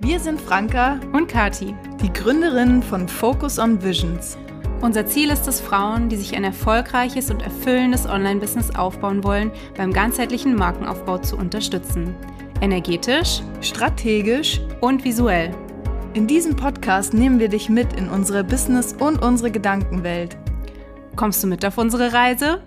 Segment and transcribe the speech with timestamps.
[0.00, 4.38] Wir sind Franka und Kati, die Gründerinnen von Focus on Visions.
[4.80, 9.92] Unser Ziel ist es, Frauen, die sich ein erfolgreiches und erfüllendes Online-Business aufbauen wollen, beim
[9.92, 12.14] ganzheitlichen Markenaufbau zu unterstützen.
[12.60, 15.50] Energetisch, strategisch und visuell.
[16.14, 20.36] In diesem Podcast nehmen wir dich mit in unsere Business- und unsere Gedankenwelt.
[21.16, 22.62] Kommst du mit auf unsere Reise?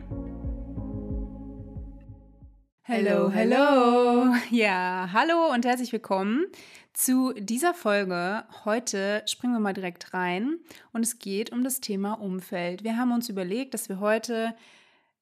[2.84, 4.36] Hello, hello.
[4.50, 6.48] Ja, hallo und herzlich willkommen
[6.94, 8.44] zu dieser Folge.
[8.66, 10.60] Heute springen wir mal direkt rein
[10.94, 12.84] und es geht um das Thema Umfeld.
[12.84, 14.56] Wir haben uns überlegt, dass wir heute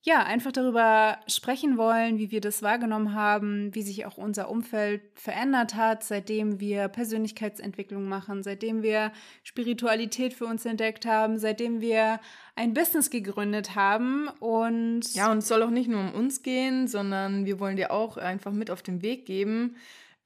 [0.02, 5.02] ja einfach darüber sprechen wollen, wie wir das wahrgenommen haben, wie sich auch unser Umfeld
[5.16, 9.12] verändert hat, seitdem wir Persönlichkeitsentwicklung machen, seitdem wir
[9.44, 12.22] Spiritualität für uns entdeckt haben, seitdem wir
[12.56, 16.88] ein Business gegründet haben und ja, und es soll auch nicht nur um uns gehen,
[16.88, 19.76] sondern wir wollen dir auch einfach mit auf den Weg geben,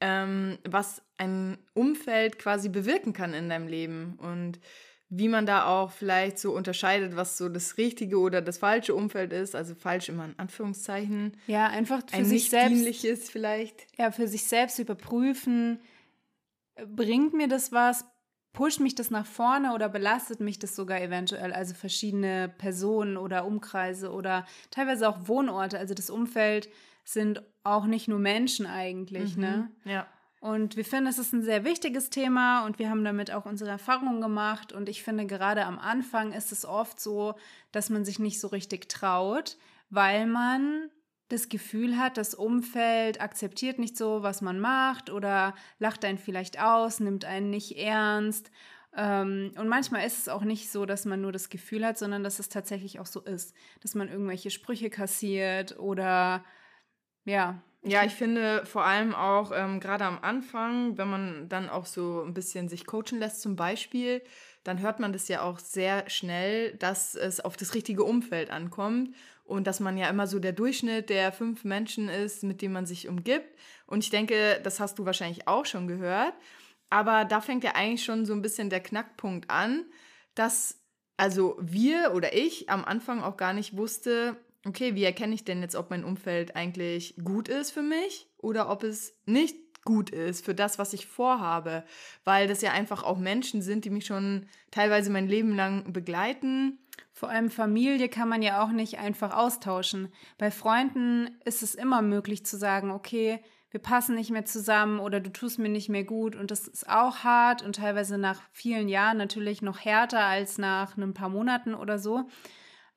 [0.04, 4.60] ähm, was ein Umfeld quasi bewirken kann in deinem Leben und
[5.08, 9.32] wie man da auch vielleicht so unterscheidet, was so das richtige oder das falsche Umfeld
[9.32, 9.56] ist.
[9.56, 11.38] Also falsch immer in Anführungszeichen.
[11.48, 13.32] Ja, einfach für ein sich selbst.
[13.32, 13.88] Vielleicht.
[13.98, 15.80] Ja, für sich selbst überprüfen,
[16.76, 18.06] bringt mir das was,
[18.52, 21.54] pusht mich das nach vorne oder belastet mich das sogar eventuell?
[21.54, 25.78] Also verschiedene Personen oder Umkreise oder teilweise auch Wohnorte.
[25.78, 26.70] Also das Umfeld
[27.04, 29.70] sind auch nicht nur Menschen eigentlich, ne?
[29.86, 29.92] mhm.
[29.92, 29.94] ne?
[29.94, 30.08] Ja.
[30.44, 33.70] Und wir finden, es ist ein sehr wichtiges Thema und wir haben damit auch unsere
[33.70, 34.74] Erfahrungen gemacht.
[34.74, 37.36] Und ich finde, gerade am Anfang ist es oft so,
[37.72, 39.56] dass man sich nicht so richtig traut,
[39.90, 40.90] weil man
[41.30, 46.62] das Gefühl hat, das Umfeld akzeptiert nicht so, was man macht oder lacht einen vielleicht
[46.62, 48.52] aus, nimmt einen nicht ernst.
[48.98, 52.22] Ähm, und manchmal ist es auch nicht so, dass man nur das Gefühl hat, sondern
[52.22, 56.44] dass es tatsächlich auch so ist, dass man irgendwelche Sprüche kassiert oder
[57.26, 61.86] ja, ja, ich finde vor allem auch ähm, gerade am Anfang, wenn man dann auch
[61.86, 64.22] so ein bisschen sich coachen lässt zum Beispiel,
[64.64, 69.14] dann hört man das ja auch sehr schnell, dass es auf das richtige Umfeld ankommt
[69.44, 72.86] und dass man ja immer so der Durchschnitt der fünf Menschen ist, mit denen man
[72.86, 73.54] sich umgibt.
[73.86, 76.34] Und ich denke, das hast du wahrscheinlich auch schon gehört.
[76.90, 79.86] Aber da fängt ja eigentlich schon so ein bisschen der Knackpunkt an,
[80.36, 80.80] dass
[81.18, 85.62] also wir oder ich am Anfang auch gar nicht wusste, okay, wie erkenne ich denn
[85.62, 90.46] jetzt, ob mein Umfeld eigentlich gut ist für mich oder ob es nicht gut ist
[90.46, 91.84] für das, was ich vorhabe,
[92.24, 96.80] weil das ja einfach auch Menschen sind, die mich schon teilweise mein Leben lang begleiten.
[97.12, 100.08] Vor allem Familie kann man ja auch nicht einfach austauschen.
[100.38, 103.40] Bei Freunden ist es immer möglich zu sagen, okay,
[103.72, 106.88] wir passen nicht mehr zusammen oder du tust mir nicht mehr gut und das ist
[106.88, 111.74] auch hart und teilweise nach vielen Jahren natürlich noch härter als nach ein paar Monaten
[111.74, 112.30] oder so.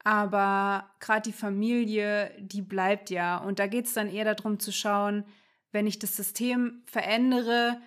[0.07, 3.39] Aber gerade die Familie, die bleibt ja.
[3.39, 5.25] Und da geht es dann eher darum zu schauen,
[5.73, 7.81] wenn ich das System verändere,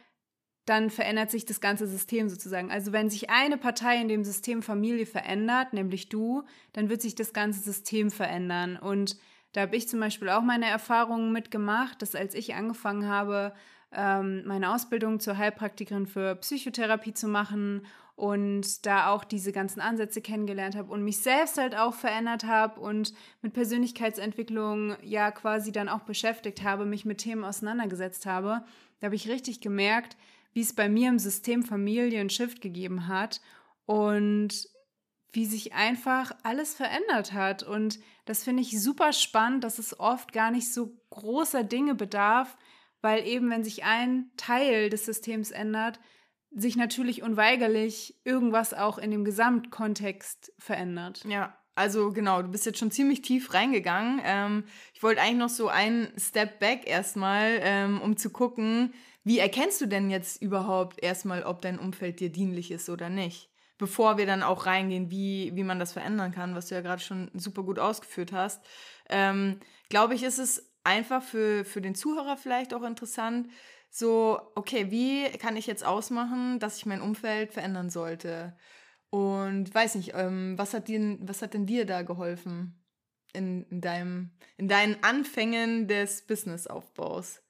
[0.66, 2.72] dann verändert sich das ganze System sozusagen.
[2.72, 6.44] Also wenn sich eine Partei in dem System Familie verändert, nämlich du,
[6.74, 8.75] dann wird sich das ganze System verändern.
[8.75, 9.16] Und
[9.53, 13.53] da habe ich zum Beispiel auch meine Erfahrungen mitgemacht, dass als ich angefangen habe,
[13.94, 17.86] ähm, meine Ausbildung zur Heilpraktikerin für Psychotherapie zu machen
[18.19, 22.81] und da auch diese ganzen Ansätze kennengelernt habe und mich selbst halt auch verändert habe
[22.81, 28.66] und mit Persönlichkeitsentwicklung ja quasi dann auch beschäftigt habe, mich mit Themen auseinandergesetzt habe,
[29.00, 30.18] da habe ich richtig gemerkt,
[30.52, 33.40] wie es bei mir im System Familie einen Shift gegeben hat
[33.85, 34.68] und
[35.31, 37.63] wie sich einfach alles verändert hat.
[37.63, 42.57] Und das finde ich super spannend, dass es oft gar nicht so großer Dinge bedarf,
[43.01, 46.01] weil eben wenn sich ein Teil des Systems ändert,
[46.51, 51.23] sich natürlich unweigerlich irgendwas auch in dem Gesamtkontext verändert.
[51.25, 54.19] Ja, also genau, du bist jetzt schon ziemlich tief reingegangen.
[54.23, 58.93] Ähm, ich wollte eigentlich noch so einen Step back erstmal, ähm, um zu gucken,
[59.23, 63.49] wie erkennst du denn jetzt überhaupt erstmal, ob dein Umfeld dir dienlich ist oder nicht?
[63.77, 67.01] Bevor wir dann auch reingehen, wie, wie man das verändern kann, was du ja gerade
[67.01, 68.61] schon super gut ausgeführt hast,
[69.09, 73.47] ähm, glaube ich, ist es einfach für, für den Zuhörer vielleicht auch interessant,
[73.89, 78.56] so, okay, wie kann ich jetzt ausmachen, dass ich mein Umfeld verändern sollte?
[79.09, 82.80] Und weiß nicht, ähm, was, hat dir, was hat denn dir da geholfen
[83.33, 87.41] in, in, deinem, in deinen Anfängen des Businessaufbaus?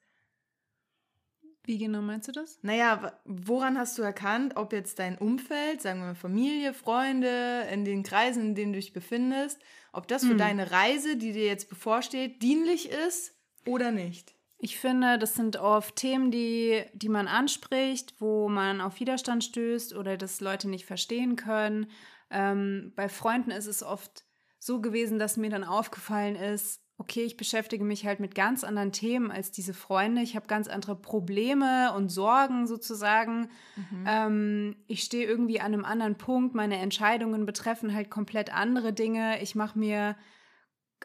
[1.64, 2.58] Wie genau meinst du das?
[2.62, 7.84] Naja, woran hast du erkannt, ob jetzt dein Umfeld, sagen wir mal Familie, Freunde, in
[7.84, 9.60] den Kreisen, in denen du dich befindest,
[9.92, 10.38] ob das für hm.
[10.38, 13.34] deine Reise, die dir jetzt bevorsteht, dienlich ist
[13.66, 14.34] oder nicht?
[14.62, 19.96] Ich finde, das sind oft Themen, die, die man anspricht, wo man auf Widerstand stößt
[19.96, 21.86] oder das Leute nicht verstehen können.
[22.30, 24.24] Ähm, bei Freunden ist es oft
[24.58, 28.92] so gewesen, dass mir dann aufgefallen ist, okay, ich beschäftige mich halt mit ganz anderen
[28.92, 30.20] Themen als diese Freunde.
[30.20, 33.48] Ich habe ganz andere Probleme und Sorgen sozusagen.
[33.76, 34.04] Mhm.
[34.06, 36.54] Ähm, ich stehe irgendwie an einem anderen Punkt.
[36.54, 39.40] Meine Entscheidungen betreffen halt komplett andere Dinge.
[39.42, 40.14] Ich mache mir,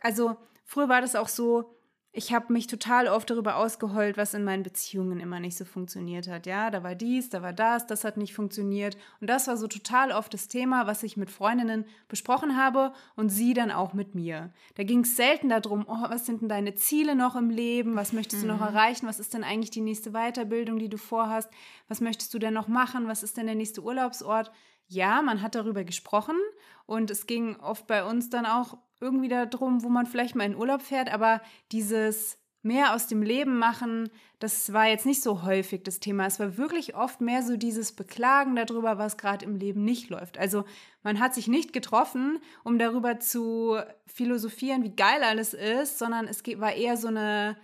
[0.01, 0.35] also
[0.65, 1.74] früher war das auch so,
[2.17, 6.29] ich habe mich total oft darüber ausgeheult, was in meinen Beziehungen immer nicht so funktioniert
[6.29, 6.45] hat.
[6.45, 8.95] Ja, da war dies, da war das, das hat nicht funktioniert.
[9.19, 13.29] Und das war so total oft das Thema, was ich mit Freundinnen besprochen habe und
[13.29, 14.53] sie dann auch mit mir.
[14.75, 17.97] Da ging es selten darum, oh, was sind denn deine Ziele noch im Leben?
[17.97, 18.75] Was möchtest du noch mhm.
[18.75, 19.07] erreichen?
[19.07, 21.49] Was ist denn eigentlich die nächste Weiterbildung, die du vorhast?
[21.89, 23.09] Was möchtest du denn noch machen?
[23.09, 24.51] Was ist denn der nächste Urlaubsort?
[24.87, 26.37] Ja, man hat darüber gesprochen
[26.85, 30.55] und es ging oft bei uns dann auch irgendwie darum, wo man vielleicht mal in
[30.55, 34.09] Urlaub fährt, aber dieses mehr aus dem Leben machen,
[34.39, 36.25] das war jetzt nicht so häufig das Thema.
[36.25, 40.39] Es war wirklich oft mehr so dieses Beklagen darüber, was gerade im Leben nicht läuft.
[40.39, 40.65] Also
[41.03, 43.77] man hat sich nicht getroffen, um darüber zu
[44.07, 47.55] philosophieren, wie geil alles ist, sondern es war eher so eine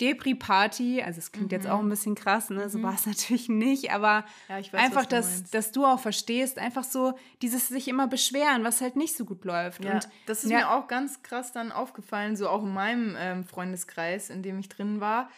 [0.00, 1.56] Depri-Party, also es klingt mhm.
[1.56, 2.68] jetzt auch ein bisschen krass, ne?
[2.68, 2.82] so mhm.
[2.84, 7.18] war es natürlich nicht, aber ja, weiß, einfach, dass, dass du auch verstehst, einfach so
[7.42, 9.84] dieses sich immer beschweren, was halt nicht so gut läuft.
[9.84, 13.16] Ja, und das ist ja, mir auch ganz krass dann aufgefallen, so auch in meinem
[13.18, 15.30] ähm, Freundeskreis, in dem ich drin war,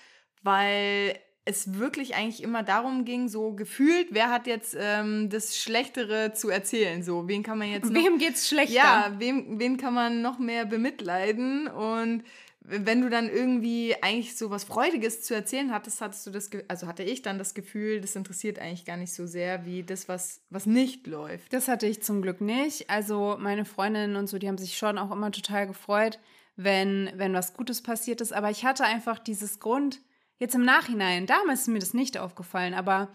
[0.42, 1.18] weil
[1.48, 6.50] es wirklich eigentlich immer darum ging, so gefühlt, wer hat jetzt ähm, das Schlechtere zu
[6.50, 8.74] erzählen, so wen kann man jetzt noch, Wem geht's schlechter?
[8.74, 12.22] Ja, wem, wen kann man noch mehr bemitleiden und
[12.70, 16.86] wenn du dann irgendwie eigentlich so was Freudiges zu erzählen hattest, hattest du das, also
[16.86, 20.42] hatte ich dann das Gefühl, das interessiert eigentlich gar nicht so sehr wie das, was,
[20.50, 21.52] was nicht läuft.
[21.52, 22.90] Das hatte ich zum Glück nicht.
[22.90, 26.18] Also meine Freundinnen und so, die haben sich schon auch immer total gefreut,
[26.56, 28.32] wenn, wenn was Gutes passiert ist.
[28.32, 30.00] Aber ich hatte einfach dieses Grund,
[30.38, 33.08] jetzt im Nachhinein, damals ist mir das nicht aufgefallen, aber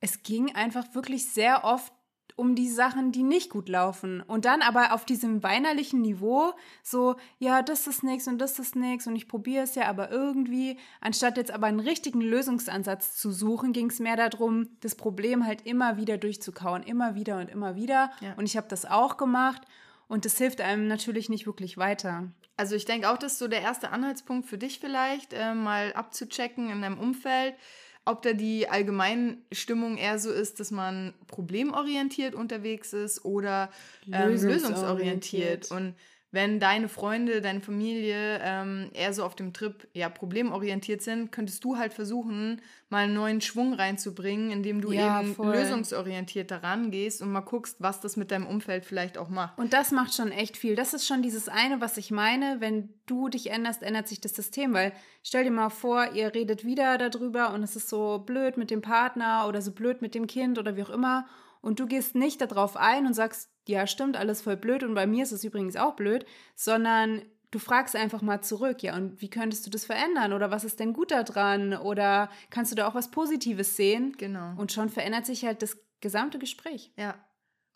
[0.00, 1.92] es ging einfach wirklich sehr oft
[2.36, 4.20] um die Sachen, die nicht gut laufen.
[4.20, 6.52] Und dann aber auf diesem weinerlichen Niveau
[6.82, 10.10] so, ja, das ist nichts und das ist nichts und ich probiere es ja, aber
[10.10, 15.46] irgendwie, anstatt jetzt aber einen richtigen Lösungsansatz zu suchen, ging es mehr darum, das Problem
[15.46, 18.10] halt immer wieder durchzukauen, immer wieder und immer wieder.
[18.20, 18.34] Ja.
[18.34, 19.62] Und ich habe das auch gemacht
[20.08, 22.32] und das hilft einem natürlich nicht wirklich weiter.
[22.56, 25.92] Also ich denke auch, das ist so der erste Anhaltspunkt für dich vielleicht, äh, mal
[25.92, 27.54] abzuchecken in deinem Umfeld
[28.04, 33.70] ob da die Allgemeinstimmung eher so ist, dass man problemorientiert unterwegs ist oder
[34.12, 35.70] ähm, lösungsorientiert.
[35.70, 35.94] Und
[36.34, 41.64] wenn deine Freunde, deine Familie ähm, eher so auf dem Trip ja problemorientiert sind, könntest
[41.64, 42.60] du halt versuchen,
[42.90, 45.54] mal einen neuen Schwung reinzubringen, indem du ja, eben voll.
[45.54, 49.58] lösungsorientiert daran gehst und mal guckst, was das mit deinem Umfeld vielleicht auch macht.
[49.58, 50.74] Und das macht schon echt viel.
[50.74, 54.34] Das ist schon dieses eine, was ich meine, wenn du dich änderst, ändert sich das
[54.34, 54.92] System, weil
[55.22, 58.82] stell dir mal vor, ihr redet wieder darüber und es ist so blöd mit dem
[58.82, 61.26] Partner oder so blöd mit dem Kind oder wie auch immer
[61.64, 65.06] und du gehst nicht darauf ein und sagst, ja, stimmt, alles voll blöd und bei
[65.06, 69.30] mir ist es übrigens auch blöd, sondern du fragst einfach mal zurück, ja, und wie
[69.30, 72.94] könntest du das verändern oder was ist denn gut daran oder kannst du da auch
[72.94, 74.14] was Positives sehen?
[74.18, 74.54] Genau.
[74.56, 76.92] Und schon verändert sich halt das gesamte Gespräch.
[76.98, 77.14] Ja,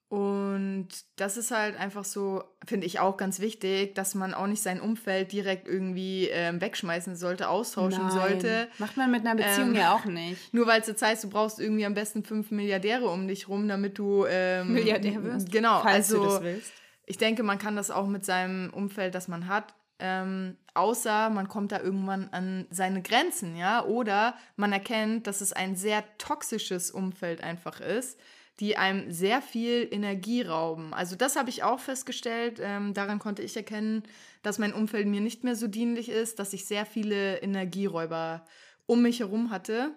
[0.09, 4.63] und das ist halt einfach so, finde ich auch ganz wichtig, dass man auch nicht
[4.63, 8.13] sein Umfeld direkt irgendwie ähm, wegschmeißen sollte, austauschen Nein.
[8.13, 8.69] sollte.
[8.79, 10.41] Macht man mit einer Beziehung ähm, ja auch nicht.
[10.55, 13.69] Nur weil es jetzt heißt, du brauchst irgendwie am besten fünf Milliardäre um dich rum,
[13.69, 15.53] damit du ähm, Milliardär wirst.
[15.53, 16.73] Genau, falls also, du das willst.
[17.05, 21.49] Ich denke, man kann das auch mit seinem Umfeld, das man hat, ähm, außer man
[21.49, 26.91] kommt da irgendwann an seine Grenzen, ja, oder man erkennt, dass es ein sehr toxisches
[26.91, 28.19] Umfeld einfach ist
[28.61, 30.93] die einem sehr viel Energie rauben.
[30.93, 32.61] Also das habe ich auch festgestellt.
[32.61, 34.03] Ähm, daran konnte ich erkennen,
[34.43, 38.45] dass mein Umfeld mir nicht mehr so dienlich ist, dass ich sehr viele Energieräuber
[38.87, 39.93] um mich herum hatte,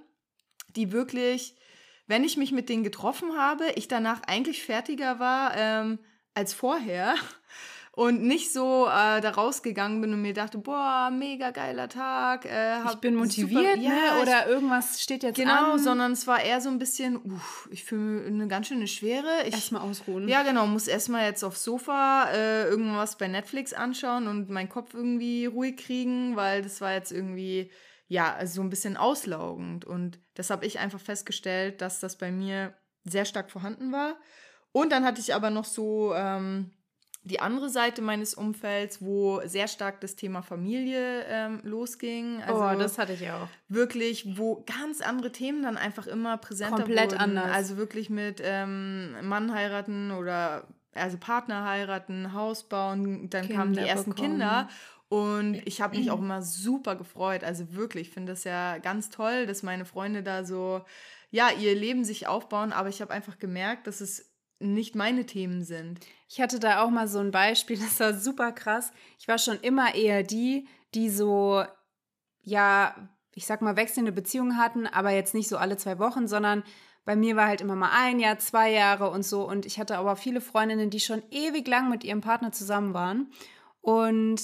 [0.75, 1.56] die wirklich,
[2.08, 6.00] wenn ich mich mit denen getroffen habe, ich danach eigentlich fertiger war ähm,
[6.34, 7.15] als vorher
[7.93, 12.45] und nicht so äh, da rausgegangen bin und mir dachte, boah, mega geiler Tag.
[12.45, 13.83] Äh, ich bin motiviert, super, ne?
[13.83, 15.79] Ja, oder irgendwas steht jetzt genau, an.
[15.79, 19.43] sondern es war eher so ein bisschen, uff, ich fühle eine ganz schöne Schwere.
[19.43, 20.29] erstmal ausruhen.
[20.29, 24.93] Ja, genau, muss erstmal jetzt aufs Sofa äh, irgendwas bei Netflix anschauen und meinen Kopf
[24.93, 27.71] irgendwie ruhig kriegen, weil das war jetzt irgendwie,
[28.07, 29.83] ja, so ein bisschen auslaugend.
[29.83, 34.15] Und das habe ich einfach festgestellt, dass das bei mir sehr stark vorhanden war.
[34.71, 36.13] Und dann hatte ich aber noch so...
[36.15, 36.71] Ähm,
[37.24, 42.42] die andere Seite meines Umfelds, wo sehr stark das Thema Familie ähm, losging.
[42.42, 43.48] Also oh, das hatte ich auch.
[43.68, 47.22] Wirklich, wo ganz andere Themen dann einfach immer präsenter Komplett wurden.
[47.22, 47.51] anders.
[47.51, 53.74] Also wirklich mit ähm, Mann heiraten oder also Partner heiraten, Haus bauen, dann Kinder kamen
[53.74, 54.32] die ersten bekommen.
[54.32, 54.70] Kinder.
[55.08, 57.44] Und ich habe mich auch immer super gefreut.
[57.44, 60.86] Also wirklich, ich finde das ja ganz toll, dass meine Freunde da so,
[61.32, 62.72] ja, ihr Leben sich aufbauen.
[62.72, 64.30] Aber ich habe einfach gemerkt, dass es
[64.62, 66.00] nicht meine Themen sind.
[66.30, 68.91] Ich hatte da auch mal so ein Beispiel, das war super krass.
[69.20, 71.63] Ich war schon immer eher die, die so,
[72.44, 72.96] ja,
[73.34, 76.63] ich sag mal, wechselnde Beziehungen hatten, aber jetzt nicht so alle zwei Wochen, sondern
[77.06, 79.48] bei mir war halt immer mal ein Jahr, zwei Jahre und so.
[79.48, 83.32] Und ich hatte aber viele Freundinnen, die schon ewig lang mit ihrem Partner zusammen waren.
[83.82, 84.41] Und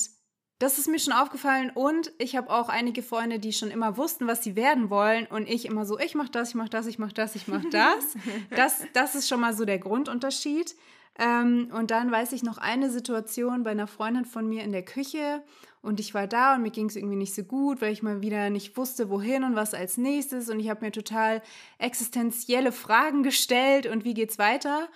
[0.60, 1.72] das ist mir schon aufgefallen.
[1.74, 5.28] Und ich habe auch einige Freunde, die schon immer wussten, was sie werden wollen.
[5.28, 7.64] Und ich immer so, ich mach das, ich mach das, ich mach das, ich mach
[7.72, 8.16] das.
[8.56, 10.76] das, das ist schon mal so der Grundunterschied.
[11.20, 14.86] Ähm, und dann weiß ich noch eine Situation bei einer Freundin von mir in der
[14.86, 15.44] Küche
[15.82, 18.22] und ich war da und mir ging es irgendwie nicht so gut, weil ich mal
[18.22, 21.42] wieder nicht wusste, wohin und was als nächstes und ich habe mir total
[21.80, 24.90] existenzielle Fragen gestellt und wie geht's weiter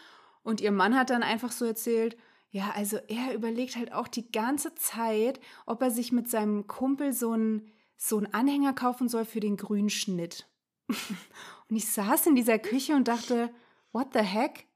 [0.44, 2.18] und ihr Mann hat dann einfach so erzählt,
[2.52, 7.14] ja, also er überlegt halt auch die ganze Zeit, ob er sich mit seinem Kumpel
[7.14, 10.50] so einen so Anhänger kaufen soll für den grünen Schnitt.
[10.90, 13.54] und ich saß in dieser Küche und dachte,
[13.94, 14.68] what the heck?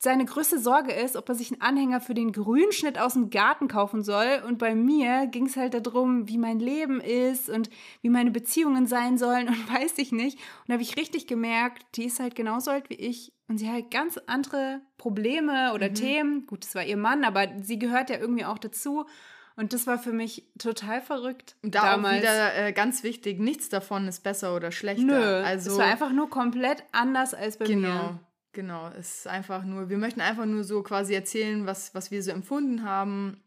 [0.00, 3.68] Seine größte Sorge ist, ob er sich einen Anhänger für den Grünschnitt aus dem Garten
[3.68, 4.42] kaufen soll.
[4.46, 7.68] Und bei mir ging es halt darum, wie mein Leben ist und
[8.02, 10.36] wie meine Beziehungen sein sollen und weiß ich nicht.
[10.36, 13.68] Und da habe ich richtig gemerkt, die ist halt genauso alt wie ich und sie
[13.68, 15.94] hat ganz andere Probleme oder mhm.
[15.94, 16.46] Themen.
[16.46, 19.06] Gut, das war ihr Mann, aber sie gehört ja irgendwie auch dazu.
[19.56, 21.56] Und das war für mich total verrückt.
[21.64, 22.18] Und da damals.
[22.18, 25.02] auch wieder äh, ganz wichtig, nichts davon ist besser oder schlechter.
[25.02, 27.88] Nö, also, es war einfach nur komplett anders als bei genau.
[27.88, 27.94] mir.
[27.94, 28.20] Genau.
[28.52, 32.22] Genau, es ist einfach nur, wir möchten einfach nur so quasi erzählen, was, was wir
[32.22, 33.42] so empfunden haben.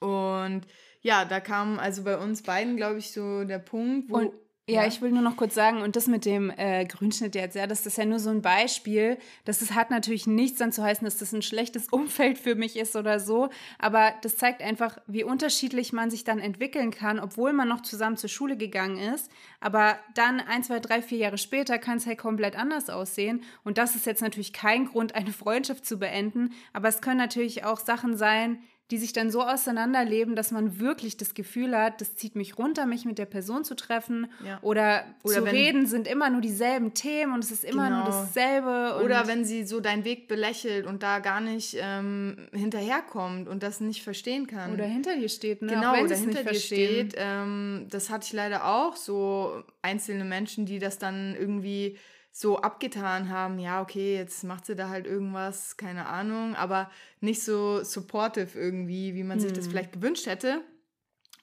[0.00, 0.66] Und
[1.00, 4.16] ja, da kam also bei uns beiden, glaube ich, so der Punkt, wo.
[4.16, 4.32] Und
[4.66, 7.54] ja, ja, ich will nur noch kurz sagen, und das mit dem äh, Grünschnitt jetzt,
[7.54, 9.18] ja, das ist ja nur so ein Beispiel.
[9.44, 12.76] Das ist, hat natürlich nichts dann zu heißen, dass das ein schlechtes Umfeld für mich
[12.76, 13.50] ist oder so.
[13.78, 18.16] Aber das zeigt einfach, wie unterschiedlich man sich dann entwickeln kann, obwohl man noch zusammen
[18.16, 19.30] zur Schule gegangen ist.
[19.60, 23.42] Aber dann ein, zwei, drei, vier Jahre später kann es halt komplett anders aussehen.
[23.64, 26.54] Und das ist jetzt natürlich kein Grund, eine Freundschaft zu beenden.
[26.72, 31.16] Aber es können natürlich auch Sachen sein, die sich dann so auseinanderleben, dass man wirklich
[31.16, 34.58] das Gefühl hat, das zieht mich runter, mich mit der Person zu treffen ja.
[34.60, 38.02] oder, oder, zu reden, sind immer nur dieselben Themen und es ist immer genau.
[38.02, 39.02] nur dasselbe.
[39.02, 43.80] oder wenn sie so deinen Weg belächelt und da gar nicht ähm, hinterherkommt und das
[43.80, 44.74] nicht verstehen kann.
[44.74, 45.72] Oder hinter dir steht, ne?
[45.72, 47.10] Genau, oder hinter dir verstehen.
[47.10, 47.14] steht.
[47.16, 51.96] Ähm, das hatte ich leider auch, so einzelne Menschen, die das dann irgendwie
[52.36, 57.44] so abgetan haben, ja, okay, jetzt macht sie da halt irgendwas, keine Ahnung, aber nicht
[57.44, 59.70] so supportive irgendwie, wie man sich das hm.
[59.70, 60.60] vielleicht gewünscht hätte.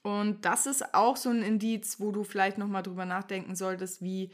[0.04, 4.32] Und das ist auch so ein Indiz, wo du vielleicht nochmal drüber nachdenken solltest, wie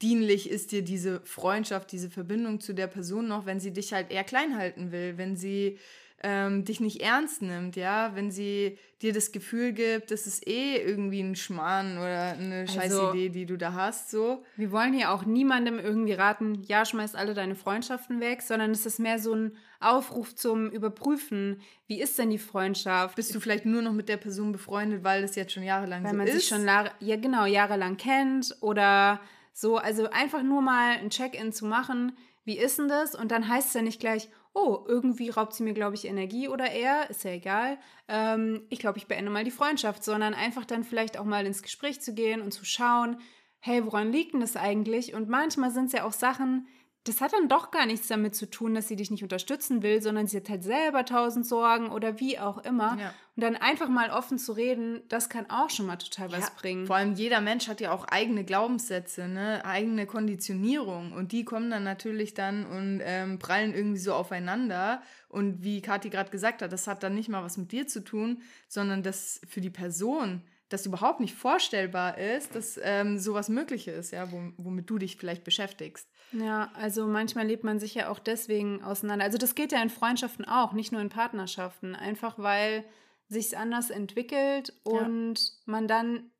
[0.00, 4.10] dienlich ist dir diese Freundschaft, diese Verbindung zu der Person noch, wenn sie dich halt
[4.10, 5.78] eher klein halten will, wenn sie
[6.22, 10.76] ähm, dich nicht ernst nimmt, ja, wenn sie dir das Gefühl gibt, das ist eh
[10.76, 14.44] irgendwie ein Schmarrn oder eine also, Idee, die du da hast, so.
[14.56, 18.86] Wir wollen hier auch niemandem irgendwie raten, ja, schmeiß alle deine Freundschaften weg, sondern es
[18.86, 23.16] ist mehr so ein Aufruf zum Überprüfen, wie ist denn die Freundschaft?
[23.16, 26.10] Bist du vielleicht nur noch mit der Person befreundet, weil das jetzt schon jahrelang weil
[26.10, 26.52] so ist?
[26.52, 29.20] Weil man sich schon, ja genau, jahrelang kennt oder
[29.52, 33.14] so, also einfach nur mal ein Check-in zu machen, wie ist denn das?
[33.14, 36.48] Und dann heißt es ja nicht gleich, oh, irgendwie raubt sie mir, glaube ich, Energie
[36.48, 37.78] oder er, ist ja egal.
[38.08, 41.62] Ähm, ich glaube, ich beende mal die Freundschaft, sondern einfach dann vielleicht auch mal ins
[41.62, 43.18] Gespräch zu gehen und zu schauen,
[43.60, 45.14] hey, woran liegt denn das eigentlich?
[45.14, 46.66] Und manchmal sind es ja auch Sachen,
[47.04, 50.00] das hat dann doch gar nichts damit zu tun, dass sie dich nicht unterstützen will,
[50.00, 52.96] sondern sie hat halt selber tausend Sorgen oder wie auch immer.
[52.98, 53.14] Ja.
[53.34, 56.54] Und dann einfach mal offen zu reden, das kann auch schon mal total ja, was
[56.54, 56.86] bringen.
[56.86, 59.64] Vor allem jeder Mensch hat ja auch eigene Glaubenssätze, ne?
[59.64, 61.12] eigene Konditionierung.
[61.12, 65.02] Und die kommen dann natürlich dann und ähm, prallen irgendwie so aufeinander.
[65.28, 68.04] Und wie Kathi gerade gesagt hat, das hat dann nicht mal was mit dir zu
[68.04, 70.42] tun, sondern das für die Person
[70.72, 75.44] das überhaupt nicht vorstellbar ist, dass ähm, sowas möglich ist, ja, womit du dich vielleicht
[75.44, 76.08] beschäftigst.
[76.32, 79.24] Ja, also manchmal lebt man sich ja auch deswegen auseinander.
[79.24, 81.94] Also das geht ja in Freundschaften auch, nicht nur in Partnerschaften.
[81.94, 82.84] Einfach weil
[83.28, 85.52] sich anders entwickelt und ja.
[85.66, 86.30] man dann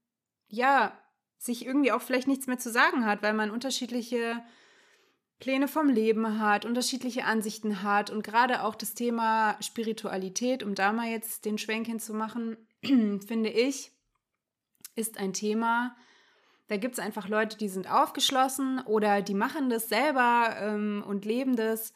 [0.48, 0.92] ja
[1.38, 4.42] sich irgendwie auch vielleicht nichts mehr zu sagen hat, weil man unterschiedliche
[5.40, 10.92] Pläne vom Leben hat, unterschiedliche Ansichten hat und gerade auch das Thema Spiritualität, um da
[10.92, 13.90] mal jetzt den Schwenk hinzumachen, finde ich,
[14.94, 15.96] ist ein Thema,
[16.72, 21.26] da gibt es einfach Leute, die sind aufgeschlossen oder die machen das selber ähm, und
[21.26, 21.92] leben das.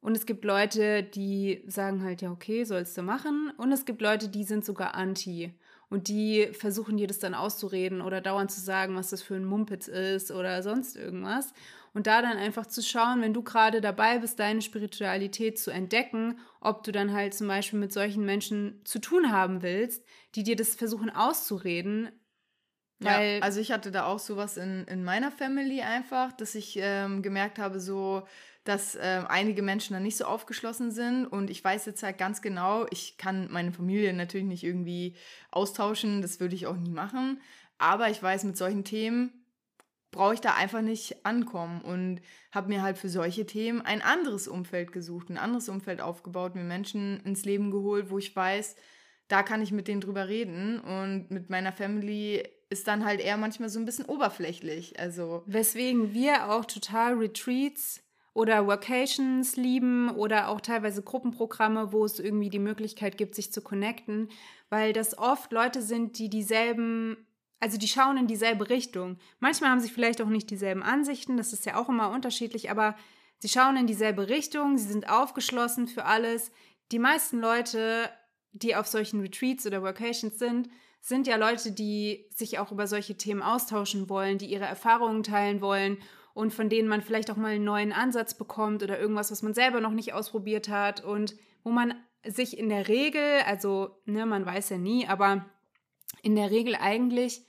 [0.00, 3.50] Und es gibt Leute, die sagen halt, ja, okay, sollst du machen.
[3.56, 5.54] Und es gibt Leute, die sind sogar anti.
[5.90, 9.46] Und die versuchen dir das dann auszureden oder dauernd zu sagen, was das für ein
[9.46, 11.54] Mumpitz ist oder sonst irgendwas.
[11.94, 16.38] Und da dann einfach zu schauen, wenn du gerade dabei bist, deine Spiritualität zu entdecken,
[16.60, 20.54] ob du dann halt zum Beispiel mit solchen Menschen zu tun haben willst, die dir
[20.54, 22.10] das versuchen auszureden,
[23.00, 26.78] weil ja, also ich hatte da auch sowas in, in meiner Family einfach, dass ich
[26.80, 28.26] ähm, gemerkt habe, so,
[28.64, 31.26] dass äh, einige Menschen dann nicht so aufgeschlossen sind.
[31.26, 35.14] Und ich weiß jetzt halt ganz genau, ich kann meine Familie natürlich nicht irgendwie
[35.50, 37.40] austauschen, das würde ich auch nie machen.
[37.78, 39.32] Aber ich weiß, mit solchen Themen
[40.10, 44.48] brauche ich da einfach nicht ankommen und habe mir halt für solche Themen ein anderes
[44.48, 48.74] Umfeld gesucht, ein anderes Umfeld aufgebaut, mir Menschen ins Leben geholt, wo ich weiß,
[49.28, 53.36] da kann ich mit denen drüber reden und mit meiner Family ist dann halt eher
[53.36, 54.98] manchmal so ein bisschen oberflächlich.
[54.98, 58.02] Also weswegen wir auch total Retreats
[58.34, 63.62] oder Workations lieben oder auch teilweise Gruppenprogramme, wo es irgendwie die Möglichkeit gibt, sich zu
[63.62, 64.28] connecten,
[64.68, 67.28] weil das oft Leute sind, die dieselben
[67.60, 69.18] also die schauen in dieselbe Richtung.
[69.40, 72.96] Manchmal haben sie vielleicht auch nicht dieselben Ansichten, das ist ja auch immer unterschiedlich, aber
[73.38, 76.52] sie schauen in dieselbe Richtung, sie sind aufgeschlossen für alles.
[76.92, 78.10] Die meisten Leute,
[78.52, 80.68] die auf solchen Retreats oder Workations sind,
[81.00, 85.60] sind ja Leute, die sich auch über solche Themen austauschen wollen, die ihre Erfahrungen teilen
[85.60, 85.98] wollen
[86.34, 89.54] und von denen man vielleicht auch mal einen neuen Ansatz bekommt oder irgendwas, was man
[89.54, 94.44] selber noch nicht ausprobiert hat und wo man sich in der Regel, also ne, man
[94.44, 95.44] weiß ja nie, aber
[96.22, 97.42] in der Regel eigentlich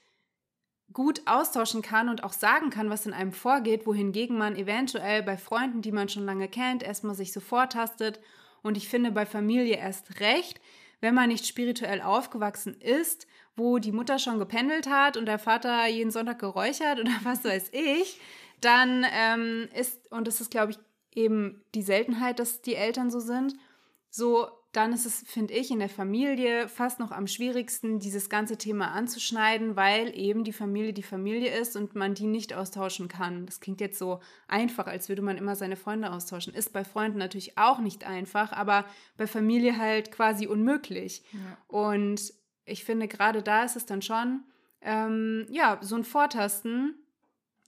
[0.92, 5.38] gut austauschen kann und auch sagen kann, was in einem vorgeht, wohingegen man eventuell bei
[5.38, 8.20] Freunden, die man schon lange kennt, erstmal sich so vortastet.
[8.64, 10.60] Und ich finde bei Familie erst recht,
[11.02, 15.86] wenn man nicht spirituell aufgewachsen ist, wo die Mutter schon gependelt hat und der Vater
[15.88, 18.20] jeden Sonntag geräuchert oder was weiß ich,
[18.62, 20.80] dann ähm, ist, und das ist, glaube ich,
[21.14, 23.56] eben die Seltenheit, dass die Eltern so sind,
[24.10, 28.56] so dann ist es, finde ich, in der Familie fast noch am schwierigsten, dieses ganze
[28.56, 33.48] Thema anzuschneiden, weil eben die Familie die Familie ist und man die nicht austauschen kann.
[33.48, 36.54] Das klingt jetzt so einfach, als würde man immer seine Freunde austauschen.
[36.54, 38.86] Ist bei Freunden natürlich auch nicht einfach, aber
[39.18, 41.24] bei Familie halt quasi unmöglich.
[41.32, 41.58] Ja.
[41.68, 42.32] Und
[42.66, 44.44] ich finde, gerade da ist es dann schon,
[44.82, 46.94] ähm, ja, so ein Vortasten.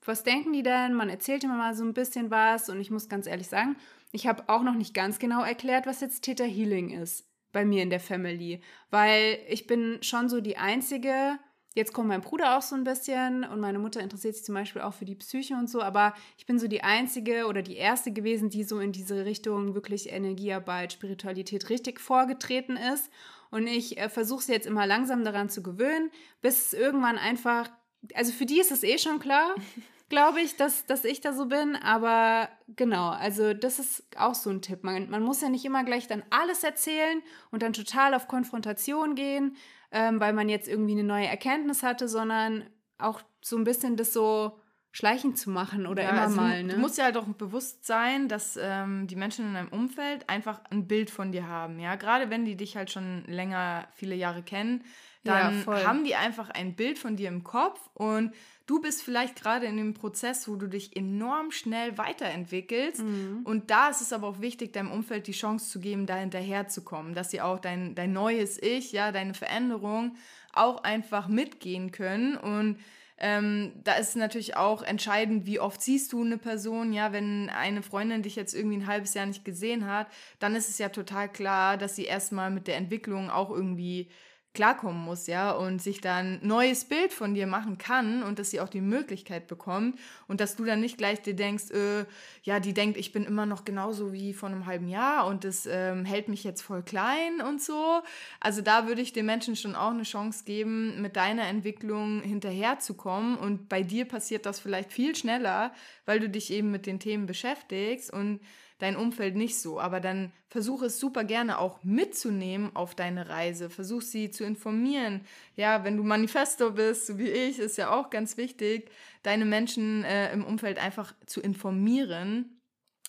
[0.05, 0.93] Was denken die denn?
[0.93, 3.75] Man erzählt immer mal so ein bisschen was und ich muss ganz ehrlich sagen,
[4.11, 7.83] ich habe auch noch nicht ganz genau erklärt, was jetzt Theta Healing ist bei mir
[7.83, 11.37] in der Family, weil ich bin schon so die einzige.
[11.73, 14.81] Jetzt kommt mein Bruder auch so ein bisschen und meine Mutter interessiert sich zum Beispiel
[14.81, 18.11] auch für die Psyche und so, aber ich bin so die einzige oder die erste
[18.11, 23.09] gewesen, die so in diese Richtung wirklich Energiearbeit, Spiritualität richtig vorgetreten ist.
[23.51, 27.69] Und ich äh, versuche sie jetzt immer langsam daran zu gewöhnen, bis es irgendwann einfach,
[28.15, 29.55] also für die ist es eh schon klar,
[30.11, 31.75] glaube ich, dass, dass ich da so bin.
[31.75, 34.83] Aber genau, also das ist auch so ein Tipp.
[34.83, 39.15] Man, man muss ja nicht immer gleich dann alles erzählen und dann total auf Konfrontation
[39.15, 39.55] gehen,
[39.91, 42.69] ähm, weil man jetzt irgendwie eine neue Erkenntnis hatte, sondern
[42.99, 44.60] auch so ein bisschen das so
[44.91, 46.63] schleichend zu machen oder ja, immer also mal.
[46.63, 46.73] Ne?
[46.73, 50.59] Du musst ja halt auch bewusst sein, dass ähm, die Menschen in deinem Umfeld einfach
[50.69, 51.79] ein Bild von dir haben.
[51.79, 54.83] Ja, gerade wenn die dich halt schon länger, viele Jahre kennen,
[55.23, 58.33] dann ja, haben die einfach ein Bild von dir im Kopf und
[58.65, 63.03] du bist vielleicht gerade in dem Prozess, wo du dich enorm schnell weiterentwickelst.
[63.03, 63.41] Mhm.
[63.43, 67.13] Und da ist es aber auch wichtig, deinem Umfeld die Chance zu geben, da hinterherzukommen,
[67.13, 70.15] dass sie auch dein, dein neues Ich, ja, deine Veränderung
[70.53, 72.35] auch einfach mitgehen können.
[72.35, 72.79] Und
[73.23, 76.91] ähm, da ist natürlich auch entscheidend, wie oft siehst du eine Person.
[76.91, 80.07] Ja, wenn eine Freundin dich jetzt irgendwie ein halbes Jahr nicht gesehen hat,
[80.39, 84.09] dann ist es ja total klar, dass sie erstmal mit der Entwicklung auch irgendwie
[84.53, 88.59] klarkommen muss, ja, und sich dann neues Bild von dir machen kann und dass sie
[88.59, 92.05] auch die Möglichkeit bekommt und dass du dann nicht gleich dir denkst, äh,
[92.43, 95.65] ja, die denkt, ich bin immer noch genauso wie vor einem halben Jahr und das
[95.65, 98.01] ähm, hält mich jetzt voll klein und so.
[98.41, 103.37] Also da würde ich den Menschen schon auch eine Chance geben, mit deiner Entwicklung hinterherzukommen
[103.37, 105.73] und bei dir passiert das vielleicht viel schneller,
[106.05, 108.41] weil du dich eben mit den Themen beschäftigst und
[108.81, 109.79] dein Umfeld nicht so.
[109.79, 113.69] Aber dann versuch es super gerne auch mitzunehmen auf deine Reise.
[113.69, 115.21] Versuch sie zu informieren.
[115.55, 118.91] Ja, wenn du Manifesto bist, so wie ich, ist ja auch ganz wichtig,
[119.23, 122.57] deine Menschen äh, im Umfeld einfach zu informieren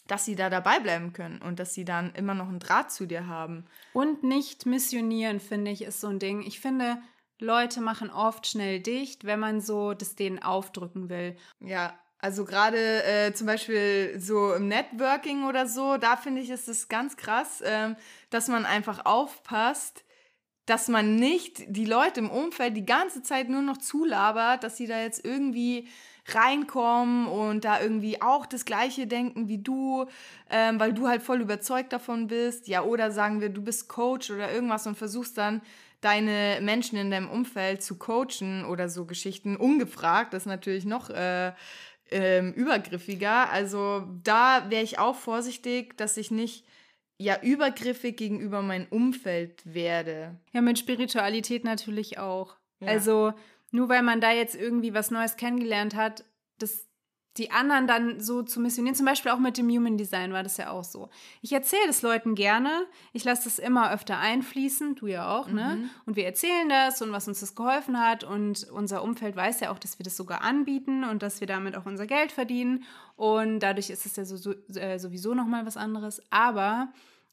[0.09, 3.07] dass sie da dabei bleiben können und dass sie dann immer noch einen Draht zu
[3.07, 3.65] dir haben.
[3.93, 6.43] Und nicht missionieren, finde ich, ist so ein Ding.
[6.43, 7.01] Ich finde,
[7.39, 11.37] Leute machen oft schnell dicht, wenn man so das denen aufdrücken will.
[11.61, 16.69] Ja, also gerade äh, zum Beispiel so im Networking oder so, da finde ich, ist
[16.69, 17.97] es ganz krass, ähm,
[18.31, 20.05] dass man einfach aufpasst,
[20.65, 24.87] dass man nicht die Leute im Umfeld die ganze Zeit nur noch zulabert, dass sie
[24.87, 25.89] da jetzt irgendwie
[26.29, 30.07] reinkommen und da irgendwie auch das Gleiche denken wie du,
[30.49, 32.69] ähm, weil du halt voll überzeugt davon bist.
[32.69, 35.61] Ja, oder sagen wir, du bist Coach oder irgendwas und versuchst dann
[36.01, 40.33] deine Menschen in deinem Umfeld zu coachen oder so Geschichten ungefragt.
[40.35, 41.53] Das ist natürlich noch äh,
[42.13, 43.51] ähm, übergriffiger.
[43.51, 46.65] Also da wäre ich auch vorsichtig, dass ich nicht
[47.19, 50.39] ja übergriffig gegenüber meinem Umfeld werde.
[50.53, 52.57] Ja, mit Spiritualität natürlich auch.
[52.81, 52.89] Ja.
[52.89, 53.33] Also
[53.71, 56.25] nur weil man da jetzt irgendwie was Neues kennengelernt hat,
[56.59, 56.87] das
[57.39, 58.95] die anderen dann so zu missionieren.
[58.95, 61.09] Zum Beispiel auch mit dem Human Design war das ja auch so.
[61.41, 62.87] Ich erzähle das Leuten gerne.
[63.13, 64.97] Ich lasse das immer öfter einfließen.
[64.97, 65.79] Du ja auch, ne?
[65.79, 65.91] Mhm.
[66.05, 68.23] Und wir erzählen das und was uns das geholfen hat.
[68.23, 71.75] Und unser Umfeld weiß ja auch, dass wir das sogar anbieten und dass wir damit
[71.77, 72.85] auch unser Geld verdienen.
[73.17, 76.23] Und dadurch ist es ja so, so, äh, sowieso nochmal was anderes.
[76.31, 76.93] Aber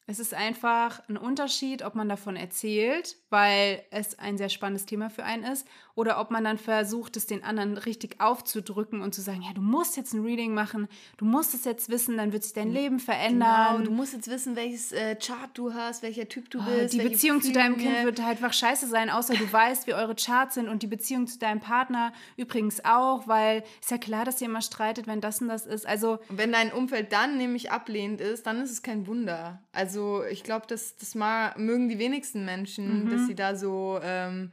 [0.09, 5.11] es ist einfach ein Unterschied, ob man davon erzählt, weil es ein sehr spannendes Thema
[5.11, 5.67] für einen ist,
[5.99, 9.61] oder ob man dann versucht, es den anderen richtig aufzudrücken und zu sagen, ja, du
[9.61, 12.99] musst jetzt ein Reading machen, du musst es jetzt wissen, dann wird sich dein Leben
[12.99, 13.73] verändern.
[13.73, 16.93] Genau, du musst jetzt wissen, welches äh, Chart du hast, welcher Typ du Oh, bist.
[16.93, 17.93] die Beziehung zu deinem Gefühle.
[17.95, 20.87] Kind wird halt einfach scheiße sein, außer du weißt, wie eure Charts sind und die
[20.87, 25.19] Beziehung zu deinem Partner übrigens auch, weil ist ja klar, dass ihr immer streitet, wenn
[25.21, 25.85] das und das ist.
[25.85, 29.61] Also Und wenn dein Umfeld dann nämlich ablehnend ist, dann ist es kein Wunder.
[29.73, 33.09] Also ich glaube, das, das mögen die wenigsten Menschen, Mhm.
[33.09, 34.51] dass sie da so ähm,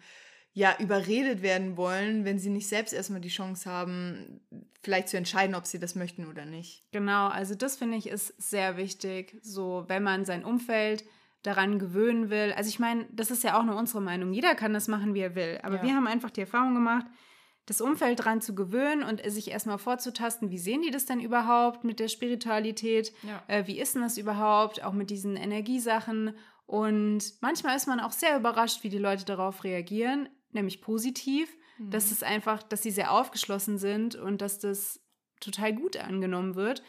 [0.57, 4.40] ja, überredet werden wollen, wenn sie nicht selbst erstmal die Chance haben,
[4.83, 6.90] vielleicht zu entscheiden, ob sie das möchten oder nicht.
[6.92, 11.05] Genau, also das finde ich ist sehr wichtig, so wenn man sein Umfeld
[11.42, 12.55] daran gewöhnen will.
[12.57, 14.33] Also ich meine, das ist ja auch nur unsere Meinung.
[14.33, 15.61] Jeder kann das machen, wie er will.
[15.62, 15.83] Aber Ja.
[15.83, 17.05] wir haben einfach die Erfahrung gemacht,
[17.66, 21.85] das Umfeld daran zu gewöhnen und sich erstmal vorzutasten, wie sehen die das denn überhaupt
[21.85, 23.12] mit der Spiritualität?
[23.25, 23.42] Ja.
[23.47, 24.83] Äh, wie ist denn das überhaupt?
[24.83, 26.35] Auch mit diesen Energiesachen.
[26.64, 31.57] Und manchmal ist man auch sehr überrascht, wie die Leute darauf reagieren, nämlich positiv.
[31.79, 31.90] Mhm.
[31.90, 35.01] Dass es einfach, dass sie sehr aufgeschlossen sind und dass das
[35.40, 36.83] total gut angenommen wird.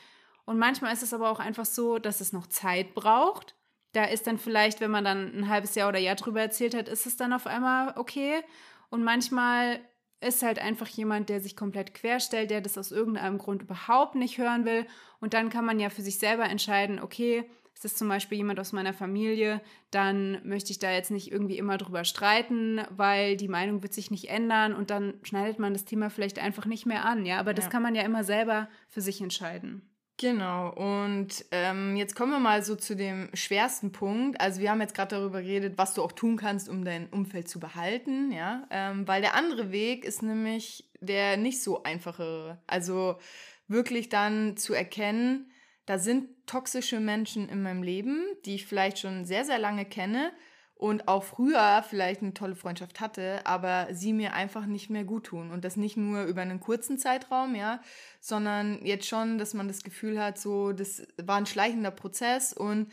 [0.45, 3.55] Und manchmal ist es aber auch einfach so, dass es noch Zeit braucht.
[3.91, 6.87] Da ist dann vielleicht, wenn man dann ein halbes Jahr oder Jahr drüber erzählt hat,
[6.87, 8.41] ist es dann auf einmal okay.
[8.89, 9.81] Und manchmal
[10.19, 14.37] ist halt einfach jemand, der sich komplett querstellt, der das aus irgendeinem Grund überhaupt nicht
[14.37, 14.85] hören will.
[15.19, 18.59] Und dann kann man ja für sich selber entscheiden, okay, ist das zum Beispiel jemand
[18.59, 23.47] aus meiner Familie, dann möchte ich da jetzt nicht irgendwie immer drüber streiten, weil die
[23.47, 27.05] Meinung wird sich nicht ändern und dann schneidet man das Thema vielleicht einfach nicht mehr
[27.05, 27.23] an.
[27.23, 27.71] Ja, aber das Ja.
[27.71, 29.87] kann man ja immer selber für sich entscheiden.
[30.19, 34.41] Genau, und ähm, jetzt kommen wir mal so zu dem schwersten Punkt.
[34.41, 37.47] Also wir haben jetzt gerade darüber geredet, was du auch tun kannst, um dein Umfeld
[37.47, 38.67] zu behalten, ja.
[38.71, 42.57] Ähm, weil der andere Weg ist nämlich der nicht so einfache.
[42.65, 43.19] Also
[43.67, 45.51] wirklich dann zu erkennen,
[45.85, 50.31] da sind toxische Menschen in meinem Leben, die ich vielleicht schon sehr, sehr lange kenne
[50.77, 55.25] und auch früher vielleicht eine tolle Freundschaft hatte, aber sie mir einfach nicht mehr gut
[55.25, 55.51] tun.
[55.51, 57.81] Und das nicht nur über einen kurzen Zeitraum, ja,
[58.21, 62.91] sondern jetzt schon, dass man das Gefühl hat, so, das war ein schleichender Prozess und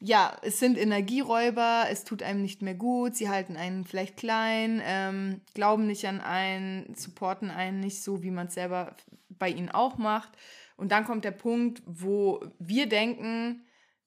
[0.00, 4.82] ja, es sind Energieräuber, es tut einem nicht mehr gut, sie halten einen vielleicht klein,
[4.84, 8.96] ähm, glauben nicht an einen, supporten einen nicht so, wie man es selber
[9.28, 10.30] bei ihnen auch macht.
[10.76, 13.64] Und dann kommt der Punkt, wo wir denken,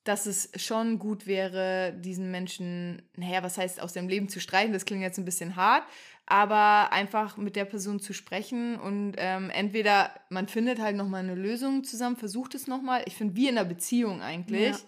[0.07, 4.73] dass es schon gut wäre, diesen Menschen, naja, was heißt aus dem Leben zu streichen,
[4.73, 5.83] das klingt jetzt ein bisschen hart,
[6.25, 11.35] aber einfach mit der Person zu sprechen und ähm, entweder man findet halt nochmal eine
[11.35, 14.79] Lösung zusammen, versucht es nochmal, ich finde, wie in einer Beziehung eigentlich, Ja.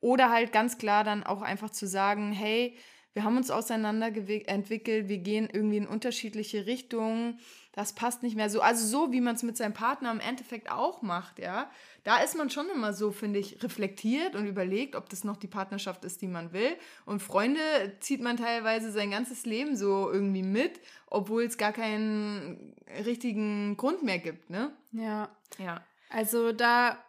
[0.00, 2.76] oder halt ganz klar dann auch einfach zu sagen, hey,
[3.16, 7.40] wir haben uns auseinanderentwickelt, wir gehen irgendwie in unterschiedliche Richtungen,
[7.72, 8.60] das passt nicht mehr so.
[8.60, 11.70] Also so, wie man es mit seinem Partner im Endeffekt auch macht, ja.
[12.04, 15.46] Da ist man schon immer so, finde ich, reflektiert und überlegt, ob das noch die
[15.46, 16.76] Partnerschaft ist, die man will.
[17.06, 17.60] Und Freunde
[18.00, 22.74] zieht man teilweise sein ganzes Leben so irgendwie mit, obwohl es gar keinen
[23.06, 24.76] richtigen Grund mehr gibt, ne?
[24.92, 25.30] Ja.
[25.56, 25.82] Ja.
[26.10, 27.02] Also da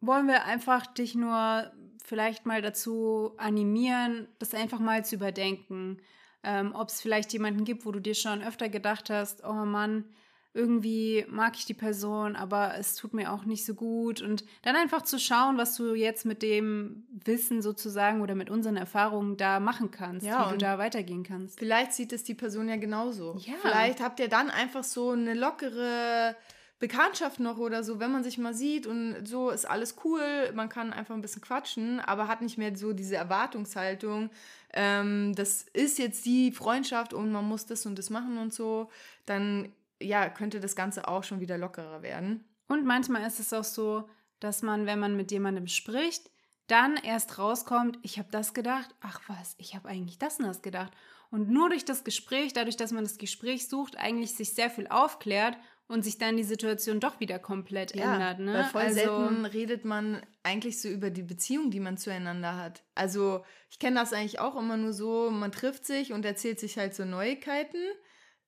[0.00, 1.70] wollen wir einfach dich nur
[2.10, 5.98] vielleicht mal dazu animieren, das einfach mal zu überdenken.
[6.42, 10.04] Ähm, Ob es vielleicht jemanden gibt, wo du dir schon öfter gedacht hast, oh Mann,
[10.52, 14.20] irgendwie mag ich die Person, aber es tut mir auch nicht so gut.
[14.22, 18.76] Und dann einfach zu schauen, was du jetzt mit dem Wissen sozusagen oder mit unseren
[18.76, 21.60] Erfahrungen da machen kannst, Ja, wie du da weitergehen kannst.
[21.60, 23.36] Vielleicht sieht es die Person ja genauso.
[23.38, 23.54] Ja.
[23.62, 26.34] Vielleicht habt ihr dann einfach so eine lockere
[26.80, 30.70] Bekanntschaft noch oder so, wenn man sich mal sieht und so ist alles cool, man
[30.70, 34.30] kann einfach ein bisschen quatschen, aber hat nicht mehr so diese Erwartungshaltung,
[34.72, 38.88] ähm, das ist jetzt die Freundschaft und man muss das und das machen und so,
[39.26, 42.44] dann ja, könnte das Ganze auch schon wieder lockerer werden.
[42.66, 44.08] Und manchmal ist es auch so,
[44.40, 46.30] dass man, wenn man mit jemandem spricht,
[46.66, 50.62] dann erst rauskommt, ich habe das gedacht, ach was, ich habe eigentlich das und das
[50.62, 50.92] gedacht.
[51.30, 54.88] Und nur durch das Gespräch, dadurch, dass man das Gespräch sucht, eigentlich sich sehr viel
[54.88, 55.58] aufklärt
[55.90, 58.38] und sich dann die Situation doch wieder komplett ändert.
[58.38, 58.54] Ne?
[58.54, 62.84] Weil voll also, selten redet man eigentlich so über die Beziehung, die man zueinander hat.
[62.94, 66.78] Also ich kenne das eigentlich auch immer nur so, man trifft sich und erzählt sich
[66.78, 67.82] halt so Neuigkeiten.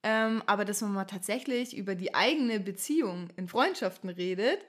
[0.04, 4.60] Ähm, aber dass man mal tatsächlich über die eigene Beziehung in Freundschaften redet,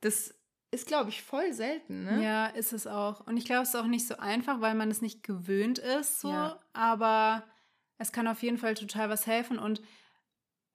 [0.00, 0.34] das
[0.70, 2.04] ist, glaube ich, voll selten.
[2.04, 2.22] Ne?
[2.22, 3.26] Ja, ist es auch.
[3.26, 6.20] Und ich glaube, es ist auch nicht so einfach, weil man es nicht gewöhnt ist,
[6.20, 6.30] so.
[6.30, 6.60] Ja.
[6.72, 7.44] Aber
[7.98, 9.58] es kann auf jeden Fall total was helfen.
[9.58, 9.82] Und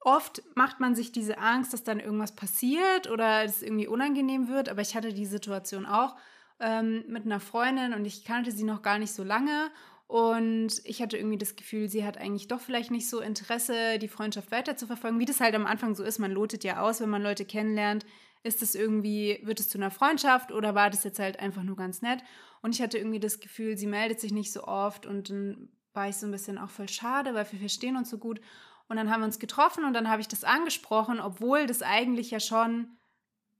[0.05, 4.69] oft macht man sich diese Angst, dass dann irgendwas passiert oder es irgendwie unangenehm wird.
[4.69, 6.15] Aber ich hatte die Situation auch
[6.59, 9.71] ähm, mit einer Freundin und ich kannte sie noch gar nicht so lange.
[10.07, 14.07] Und ich hatte irgendwie das Gefühl, sie hat eigentlich doch vielleicht nicht so Interesse, die
[14.07, 16.19] Freundschaft weiter zu verfolgen, wie das halt am Anfang so ist.
[16.19, 18.05] Man lotet ja aus, wenn man Leute kennenlernt.
[18.43, 21.75] Ist es irgendwie, wird es zu einer Freundschaft oder war das jetzt halt einfach nur
[21.75, 22.19] ganz nett?
[22.61, 26.09] Und ich hatte irgendwie das Gefühl, sie meldet sich nicht so oft und dann war
[26.09, 28.39] ich so ein bisschen auch voll schade, weil wir verstehen uns so gut.
[28.87, 32.31] Und dann haben wir uns getroffen und dann habe ich das angesprochen, obwohl das eigentlich
[32.31, 32.97] ja schon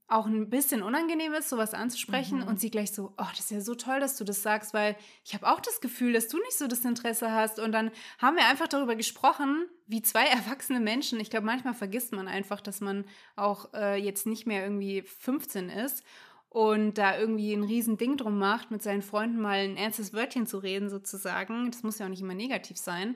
[0.08, 2.42] auch ein bisschen unangenehm ist, sowas anzusprechen.
[2.42, 2.48] Mhm.
[2.48, 4.96] Und sie gleich so, oh, das ist ja so toll, dass du das sagst, weil
[5.24, 7.60] ich habe auch das Gefühl, dass du nicht so das Interesse hast.
[7.60, 11.20] Und dann haben wir einfach darüber gesprochen, wie zwei erwachsene Menschen.
[11.20, 15.70] Ich glaube, manchmal vergisst man einfach, dass man auch äh, jetzt nicht mehr irgendwie 15
[15.70, 16.04] ist
[16.50, 20.60] und da irgendwie ein Riesending drum macht, mit seinen Freunden mal ein ernstes Wörtchen zu
[20.60, 21.72] reden, sozusagen.
[21.72, 23.16] Das muss ja auch nicht immer negativ sein.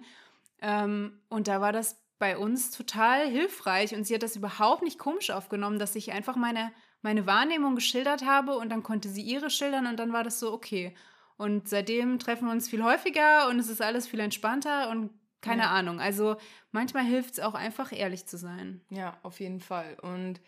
[0.61, 4.99] Ähm, und da war das bei uns total hilfreich und sie hat das überhaupt nicht
[4.99, 9.49] komisch aufgenommen, dass ich einfach meine, meine Wahrnehmung geschildert habe und dann konnte sie ihre
[9.49, 10.93] schildern und dann war das so okay.
[11.37, 15.63] Und seitdem treffen wir uns viel häufiger und es ist alles viel entspannter und keine
[15.63, 15.71] ja.
[15.71, 16.01] Ahnung.
[16.01, 16.35] Also
[16.71, 18.81] manchmal hilft es auch einfach ehrlich zu sein.
[18.89, 19.97] Ja, auf jeden Fall.
[20.01, 20.41] Und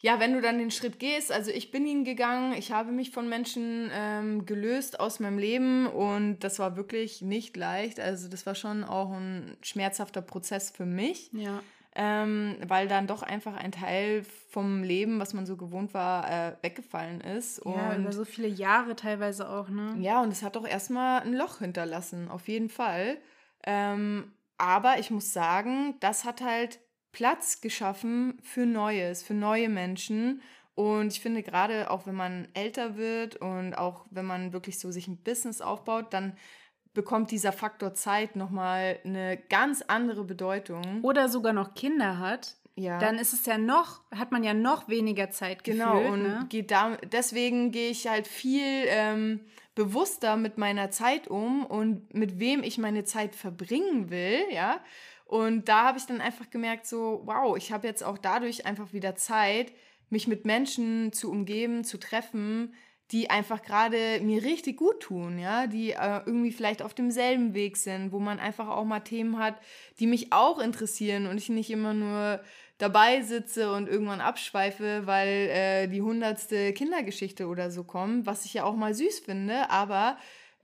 [0.00, 3.10] ja, wenn du dann den Schritt gehst, also ich bin ihn gegangen, ich habe mich
[3.10, 8.00] von Menschen ähm, gelöst aus meinem Leben und das war wirklich nicht leicht.
[8.00, 11.30] Also das war schon auch ein schmerzhafter Prozess für mich.
[11.32, 11.62] Ja.
[11.96, 16.56] Ähm, weil dann doch einfach ein Teil vom Leben, was man so gewohnt war, äh,
[16.60, 17.62] weggefallen ist.
[17.64, 19.94] Ja, und über so viele Jahre teilweise auch, ne?
[20.00, 23.16] Ja, und es hat doch erstmal ein Loch hinterlassen, auf jeden Fall.
[23.64, 26.80] Ähm, aber ich muss sagen, das hat halt
[27.14, 30.42] Platz geschaffen für Neues, für neue Menschen.
[30.74, 34.90] Und ich finde gerade auch, wenn man älter wird und auch wenn man wirklich so
[34.90, 36.36] sich ein Business aufbaut, dann
[36.92, 41.02] bekommt dieser Faktor Zeit nochmal eine ganz andere Bedeutung.
[41.02, 42.56] Oder sogar noch Kinder hat.
[42.76, 42.98] Ja.
[42.98, 46.46] Dann ist es ja noch, hat man ja noch weniger Zeit Genau, und ne?
[46.48, 49.40] geht da, deswegen gehe ich halt viel ähm,
[49.76, 54.80] bewusster mit meiner Zeit um und mit wem ich meine Zeit verbringen will, ja.
[55.24, 58.92] Und da habe ich dann einfach gemerkt, so, wow, ich habe jetzt auch dadurch einfach
[58.92, 59.72] wieder Zeit,
[60.10, 62.74] mich mit Menschen zu umgeben, zu treffen,
[63.10, 67.76] die einfach gerade mir richtig gut tun, ja, die äh, irgendwie vielleicht auf demselben Weg
[67.76, 69.56] sind, wo man einfach auch mal Themen hat,
[69.98, 72.40] die mich auch interessieren und ich nicht immer nur
[72.78, 78.54] dabei sitze und irgendwann abschweife, weil äh, die hundertste Kindergeschichte oder so kommt, was ich
[78.54, 80.16] ja auch mal süß finde, aber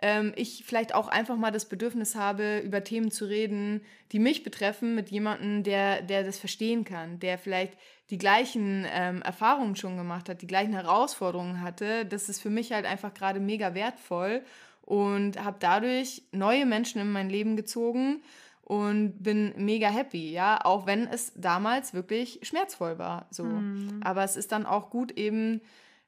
[0.03, 3.83] ähm, ich vielleicht auch einfach mal das Bedürfnis habe, über Themen zu reden,
[4.13, 7.75] die mich betreffen, mit jemandem, der, der das verstehen kann, der vielleicht
[8.09, 12.07] die gleichen ähm, Erfahrungen schon gemacht hat, die gleichen Herausforderungen hatte.
[12.07, 14.43] Das ist für mich halt einfach gerade mega wertvoll
[14.83, 18.23] und habe dadurch neue Menschen in mein Leben gezogen
[18.63, 23.45] und bin mega happy, ja, auch wenn es damals wirklich schmerzvoll war, so.
[23.45, 24.01] Mhm.
[24.03, 25.61] Aber es ist dann auch gut eben,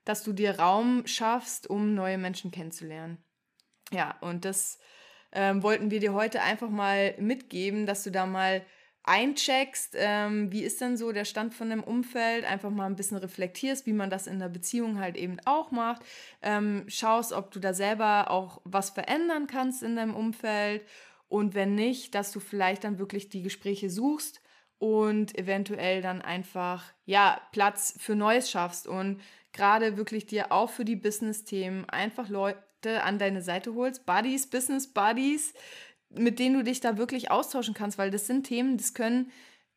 [0.05, 3.19] dass du dir Raum schaffst, um neue Menschen kennenzulernen.
[3.93, 4.79] Ja, und das
[5.33, 8.63] ähm, wollten wir dir heute einfach mal mitgeben, dass du da mal
[9.05, 13.17] eincheckst, ähm, wie ist denn so der Stand von dem Umfeld, einfach mal ein bisschen
[13.17, 16.03] reflektierst, wie man das in der Beziehung halt eben auch macht,
[16.41, 20.87] ähm, schaust, ob du da selber auch was verändern kannst in deinem Umfeld
[21.29, 24.41] und wenn nicht, dass du vielleicht dann wirklich die Gespräche suchst
[24.79, 29.21] und eventuell dann einfach, ja, Platz für Neues schaffst und
[29.53, 32.29] gerade wirklich dir auch für die Business-Themen einfach
[32.85, 35.55] Leute an deine Seite holst, Buddies, Business Buddies,
[36.11, 39.31] mit denen du dich da wirklich austauschen kannst, weil das sind Themen, das können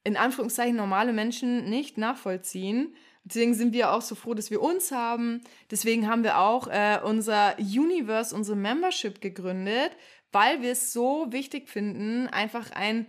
[0.03, 2.95] in Anführungszeichen normale Menschen nicht nachvollziehen.
[3.23, 5.41] Deswegen sind wir auch so froh, dass wir uns haben.
[5.71, 9.91] Deswegen haben wir auch äh, unser Universe, unsere Membership gegründet,
[10.31, 13.07] weil wir es so wichtig finden, einfach ein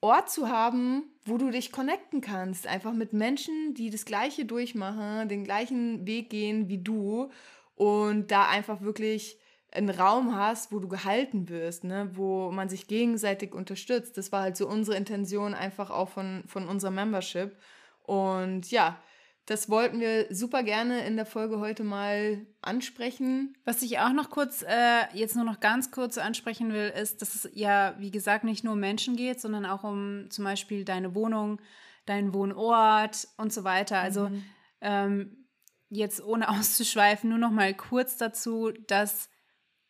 [0.00, 2.66] Ort zu haben, wo du dich connecten kannst.
[2.68, 7.30] Einfach mit Menschen, die das Gleiche durchmachen, den gleichen Weg gehen wie du
[7.76, 9.38] und da einfach wirklich
[9.70, 12.10] einen Raum hast, wo du gehalten wirst, ne?
[12.14, 14.16] wo man sich gegenseitig unterstützt.
[14.16, 17.56] Das war halt so unsere Intention einfach auch von, von unserer Membership.
[18.02, 18.98] Und ja,
[19.44, 23.54] das wollten wir super gerne in der Folge heute mal ansprechen.
[23.64, 27.34] Was ich auch noch kurz, äh, jetzt nur noch ganz kurz ansprechen will, ist, dass
[27.34, 31.14] es ja, wie gesagt, nicht nur um Menschen geht, sondern auch um zum Beispiel deine
[31.14, 31.60] Wohnung,
[32.06, 34.00] deinen Wohnort und so weiter.
[34.00, 34.44] Also mhm.
[34.80, 35.45] ähm,
[35.88, 39.28] jetzt ohne auszuschweifen, nur noch mal kurz dazu, dass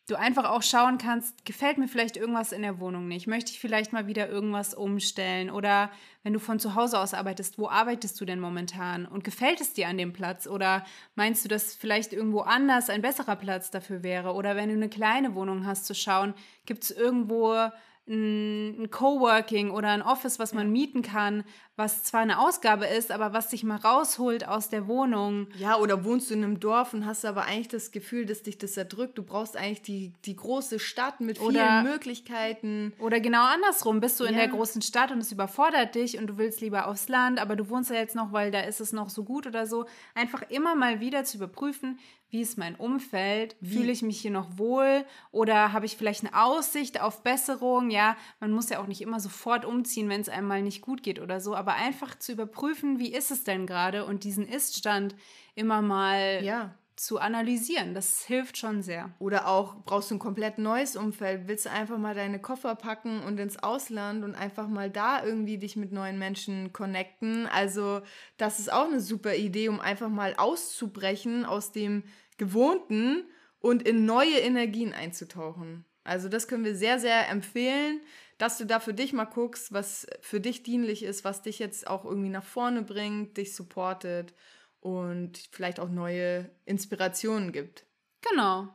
[0.07, 3.27] du einfach auch schauen kannst, gefällt mir vielleicht irgendwas in der Wohnung nicht?
[3.27, 5.49] Möchte ich vielleicht mal wieder irgendwas umstellen?
[5.49, 5.91] Oder
[6.23, 9.05] wenn du von zu Hause aus arbeitest, wo arbeitest du denn momentan?
[9.05, 10.47] Und gefällt es dir an dem Platz?
[10.47, 14.33] Oder meinst du, dass vielleicht irgendwo anders ein besserer Platz dafür wäre?
[14.33, 16.33] Oder wenn du eine kleine Wohnung hast, zu schauen,
[16.65, 17.69] gibt es irgendwo
[18.09, 21.43] ein Coworking oder ein Office, was man mieten kann,
[21.75, 25.47] was zwar eine Ausgabe ist, aber was dich mal rausholt aus der Wohnung.
[25.57, 28.57] Ja, oder wohnst du in einem Dorf und hast aber eigentlich das Gefühl, dass dich
[28.57, 29.17] das erdrückt.
[29.17, 32.93] Du brauchst eigentlich die, die große Stadt mit vielen Oder- Möglichkeiten.
[32.99, 34.39] Oder genau andersrum, bist du in Ja.
[34.39, 37.69] der großen Stadt und es überfordert dich und du willst lieber aufs Land, aber du
[37.69, 39.85] wohnst ja jetzt noch, weil da ist es noch so gut oder so.
[40.15, 44.57] Einfach immer mal wieder zu überprüfen, wie ist mein Umfeld, fühle ich mich hier noch
[44.57, 47.89] wohl oder habe ich vielleicht eine Aussicht auf Besserung?
[47.89, 51.03] Ja, man muss ja auch nicht immer sofort umziehen, wenn es einem mal nicht gut
[51.03, 55.15] geht oder so, aber einfach zu überprüfen, wie ist es denn gerade und diesen Iststand
[55.55, 56.75] immer mal Ja.
[56.97, 57.93] Zu analysieren.
[57.93, 59.13] Das hilft schon sehr.
[59.19, 63.21] Oder auch brauchst du ein komplett neues Umfeld, willst du einfach mal deine Koffer packen
[63.21, 67.45] und ins Ausland und einfach mal da irgendwie dich mit neuen Menschen connecten.
[67.47, 68.01] Also
[68.37, 72.03] das ist auch eine super Idee, um einfach mal auszubrechen aus dem
[72.37, 73.23] Gewohnten
[73.59, 75.85] und in neue Energien einzutauchen.
[76.03, 78.01] Also das können wir sehr, sehr empfehlen,
[78.37, 81.87] dass du da für dich mal guckst, was für dich dienlich ist, was dich jetzt
[81.87, 84.33] auch irgendwie nach vorne bringt, dich supportet
[84.79, 87.85] und vielleicht auch neue Inspirationen gibt.
[88.21, 88.69] Genau.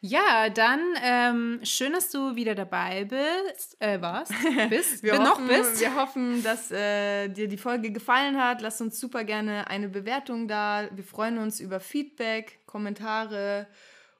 [0.00, 3.80] Ja, dann ähm, schön, dass du wieder dabei bist.
[3.80, 4.32] Äh, warst?
[4.68, 5.02] Bist?
[5.02, 5.80] Wir hoffen, noch bist.
[5.80, 8.60] Wir hoffen, dass äh, dir die Folge gefallen hat.
[8.60, 10.88] Lass uns super gerne eine Bewertung da.
[10.92, 13.66] Wir freuen uns über Feedback, Kommentare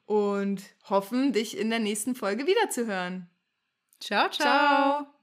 [0.05, 3.29] und hoffen, dich in der nächsten Folge wiederzuhören.
[3.99, 4.47] Ciao, ciao.
[5.05, 5.16] Ciao.